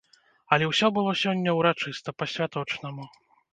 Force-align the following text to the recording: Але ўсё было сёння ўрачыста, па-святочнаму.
Але 0.55 0.69
ўсё 0.71 0.87
было 0.95 1.11
сёння 1.23 1.55
ўрачыста, 1.59 2.17
па-святочнаму. 2.19 3.09